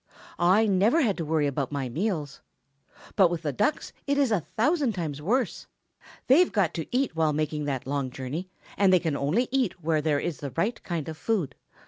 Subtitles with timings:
[0.39, 2.41] I never had to worry about my meals.
[3.15, 5.67] But with the Ducks it is a thousand times worse.
[6.25, 10.01] They've got to eat while making that long journey, and they can eat only where
[10.01, 11.53] there is the right kind of food.